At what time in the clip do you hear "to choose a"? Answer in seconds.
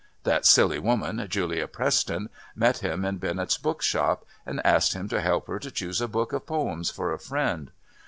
5.59-6.07